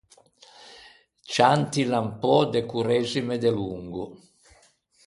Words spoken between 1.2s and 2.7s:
Ciantila un pö de